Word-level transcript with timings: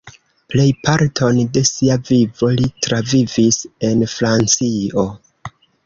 Plejparton 0.53 1.41
de 1.59 1.63
sia 1.73 1.99
vivo 2.09 2.51
li 2.63 2.67
travivis 2.87 3.63
en 3.91 4.05
Francio. 4.19 5.11